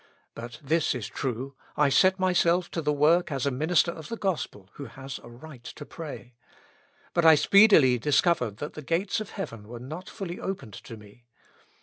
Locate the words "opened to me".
10.39-11.25